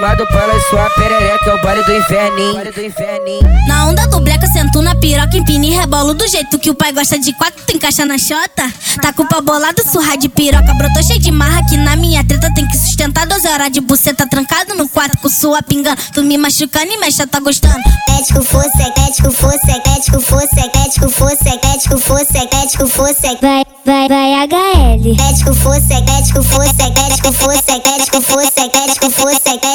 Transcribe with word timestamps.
ritmado 0.00 0.26
pela 0.28 0.60
sua 0.70 0.88
perereca, 0.90 1.50
é 1.50 1.54
o 1.54 1.62
baile 1.62 1.84
do 1.84 1.94
inferninho. 1.94 3.42
Na 3.68 3.86
onda 3.86 4.06
do 4.06 4.18
bleca, 4.20 4.46
sento 4.46 4.80
na 4.80 4.94
piroca, 4.94 5.36
empina 5.36 5.66
e 5.66 5.70
rebolo 5.70 6.14
do 6.14 6.26
jeito 6.26 6.58
que 6.58 6.70
o 6.70 6.74
pai 6.74 6.90
gosta 6.92 7.18
de 7.18 7.32
quatro, 7.34 7.62
tu 7.66 7.76
encaixa 7.76 8.06
na 8.06 8.16
xota. 8.16 8.72
Tá 9.02 9.12
com 9.12 9.22
o 9.24 9.28
pau 9.28 9.42
bolado, 9.42 9.82
surra 9.86 10.16
de 10.16 10.28
piroca, 10.28 10.72
brotou 10.74 11.02
cheio 11.02 11.20
de 11.20 11.30
marra 11.30 11.62
que 11.68 11.76
na 11.76 11.96
minha 11.96 12.24
treta 12.24 12.52
tem 12.54 12.66
que 12.66 12.76
sustentar 12.76 13.26
12 13.26 13.46
horas 13.48 13.70
de 13.70 13.80
buceta 13.80 14.26
trancado 14.26 14.74
no 14.74 14.88
quarto 14.88 15.18
com 15.18 15.28
sua 15.28 15.62
pingando. 15.62 16.00
Tu 16.14 16.22
me 16.22 16.38
machucando 16.38 16.90
e 16.90 16.96
mexa, 16.96 17.26
tá 17.26 17.38
gostando. 17.38 17.78
Ético 18.18 18.42
fosse, 18.42 18.82
ético 19.06 19.30
fosse, 19.30 19.70
ético 19.70 20.20
fosse, 20.20 20.60
ético 20.60 21.10
fosse, 21.10 21.48
ético 21.48 21.98
fosse, 21.98 22.38
ético 22.38 22.86
fosse. 22.86 23.38
Vai, 23.40 23.64
vai, 23.84 24.08
vai, 24.08 24.48
HL. 24.48 25.30
Ético 25.30 25.54
fosse, 25.54 25.92
ético 25.92 26.42
fosse, 26.42 26.70
ético 26.70 27.32
fosse, 27.32 27.70
ético 27.70 28.20
fosse, 28.22 28.60
ético 28.60 28.70
fosse, 28.70 28.89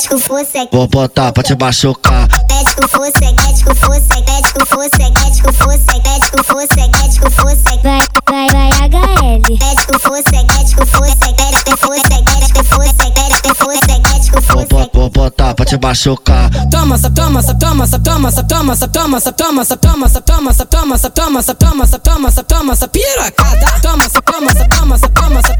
ético 0.00 0.18
fosse. 0.18 0.68
Vou 0.72 0.86
botar 0.88 1.30
pra 1.32 1.42
te 1.42 1.54
machucar. 1.54 2.26
Ético 2.60 2.88
fosse, 2.88 3.12
ético 3.48 3.74
fosse, 3.74 4.00
ético 4.38 4.64
fosse, 4.66 5.02
ético 5.02 5.52
fosse, 5.52 5.82
ético 6.16 6.42
fosse, 6.44 6.80
ético 7.04 7.30
fosse. 7.30 7.60
Vai, 7.82 8.00
vai, 8.26 8.48
vai, 8.48 8.88
HL. 8.88 9.42
Ético 9.52 9.98
fosse, 9.98 10.22
ético 10.58 10.86
fosse, 10.86 11.12
ético 11.12 11.76
fosse, 11.76 12.00
ético 12.00 12.64
fosse, 12.64 12.90
ético 12.90 13.54
fosse, 13.54 13.90
ético 14.16 14.40
Vou, 14.40 14.60
fosse. 14.60 14.66
bo- 14.68 14.90
vou 14.94 15.10
botar 15.10 15.54
pra 15.54 15.64
te 15.66 15.76
machucar. 15.76 16.48
Toma, 16.70 16.96
sa, 16.96 17.10
toma, 17.10 17.42
sa, 17.42 17.54
toma, 17.54 17.86
sa, 17.86 17.98
toma, 17.98 18.30
sa, 18.30 18.42
toma, 18.42 18.74
sa, 18.76 18.88
toma, 18.88 19.20
sa, 19.20 19.32
toma, 19.32 19.64
sa, 19.64 19.76
toma, 19.76 20.08
sa, 20.08 20.22
toma, 20.24 20.48
sa, 20.54 20.64
toma, 20.70 20.96
sa, 20.98 21.10
toma, 21.10 21.42
sa, 21.42 21.54
toma, 21.54 21.86
sa, 21.86 21.98
toma, 21.98 22.30
sa, 22.30 22.42
toma, 22.42 22.74
sa, 22.76 22.88
piracada. 22.88 23.66
Toma, 23.82 24.08
sa, 24.08 24.20
toma, 24.22 24.50
sa, 24.54 24.64
toma, 24.64 24.98
sa, 24.98 25.08
toma, 25.08 25.42
sa, 25.42 25.54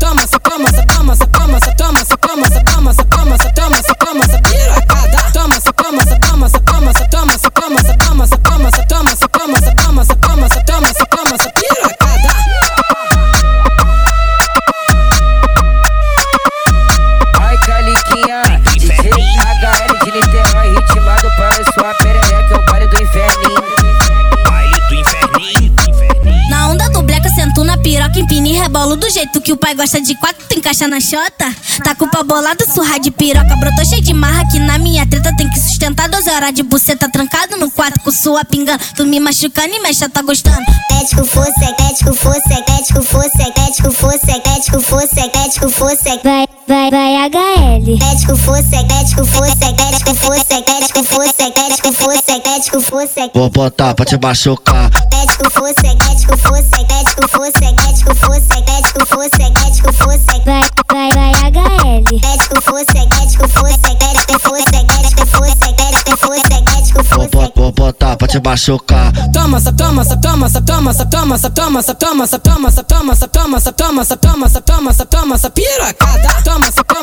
e 28.91 28.94
rebolo 28.94 28.96
do 28.96 29.10
jeito 29.10 29.41
que 29.41 29.52
o 29.52 29.56
pai 29.56 29.74
gosta 29.74 30.00
de 30.00 30.14
quatro, 30.16 30.44
tu 30.48 30.58
encaixa 30.58 30.88
na 30.88 31.00
xota. 31.00 31.55
Tá 31.84 31.94
com 31.94 32.05
o 32.05 32.10
pau 32.10 32.24
bolado, 32.24 32.64
surra 32.72 32.98
de 32.98 33.10
piroca, 33.10 33.56
brotou 33.56 33.84
cheio 33.84 34.02
de 34.02 34.12
marra 34.12 34.48
que 34.50 34.58
na 34.58 34.78
minha 34.78 35.06
treta 35.06 35.34
tem 35.36 35.48
que 35.48 35.58
sustentar 35.58 36.08
12 36.08 36.30
horas 36.30 36.52
de 36.52 36.62
buceta 36.62 37.08
trancado 37.08 37.56
no 37.56 37.70
quarto 37.70 38.00
com 38.00 38.10
sua 38.10 38.44
pingando. 38.44 38.82
Tu 38.97 39.05
me 39.06 39.20
machucando 39.20 39.74
e 39.74 39.80
mexa, 39.80 40.08
tá 40.08 40.22
gostando. 40.22 40.64
Ético 41.00 41.24
fosse, 41.24 41.64
ético 41.88 42.14
fosse, 42.14 42.52
ético 42.52 43.02
fosse, 43.02 43.42
ético 43.66 43.92
fosse, 43.92 44.30
ético 44.30 44.80
fosse, 44.80 45.20
ético 45.20 45.70
fosse. 45.70 46.20
Vai, 46.25 46.47
vai, 46.66 46.91
vai, 46.91 47.30
HL. 47.30 48.12
Ético 48.12 48.36
fosse, 48.36 48.75
ético 48.75 49.25
fosse, 49.25 49.52
ético 49.52 50.14
fosse, 50.14 50.54
ético 50.54 51.04
fosse, 51.04 51.42
ético 51.42 51.92
fosse, 51.92 52.32
ético 52.56 52.81
fosse. 52.81 53.31
Vou 53.34 53.50
botar 53.50 53.94
pra 53.94 54.04
te 54.04 54.19
machucar. 54.19 54.91
Ético 55.22 55.50
fosse, 55.50 55.86
ético 55.86 56.36
fosse, 56.36 56.79
ético 57.20 57.28
fosse, 57.28 57.64
ético 57.64 58.14
fosse, 58.14 58.41
ético 58.78 59.06
fosse, 59.06 59.42
ético 59.66 59.92
fosse. 59.92 60.20
Vai, 60.47 60.62
vai, 60.88 61.10
vai, 61.12 61.50
HL. 61.50 62.04
Ético 62.14 62.60
fosse, 62.62 62.98
ético 63.22 63.48
fosse, 63.48 63.75
ético 63.75 64.38
fosse, 64.38 64.62
ético 64.75 65.26
fosse, 65.26 65.53
ético 65.53 66.16
fosse, 66.16 66.41
ético 66.78 67.03
Vou, 67.03 67.22
fosse. 67.22 67.30
bo- 67.30 67.53
vou 67.56 67.72
botar 67.72 68.16
pra 68.16 68.26
te 68.26 68.38
machucar. 68.41 69.12
Toma, 69.32 69.60
sa, 69.60 69.72
toma, 69.72 70.04
sa, 70.04 70.16
toma, 70.16 70.48
sa, 70.48 70.60
toma, 70.60 70.92
sa, 70.92 71.04
toma, 71.04 71.36
sa, 71.38 71.50
toma, 71.50 71.82
sa, 71.82 71.94
toma, 71.94 72.26
sa, 72.26 72.38
toma, 72.38 72.70
sa, 72.70 72.82
toma, 72.82 73.14
sa, 73.14 73.28
toma, 73.28 73.60
sa, 73.60 73.72
toma, 73.72 74.04
sa, 74.04 74.16
toma, 74.16 74.48
sa, 74.48 74.60
toma, 74.60 74.92
sa, 74.92 75.04
toma, 75.04 75.38
sa, 75.38 75.50
piracada. 75.50 76.28
Toma, 76.44 76.70
sa, 76.72 76.82
toma, 76.84 77.00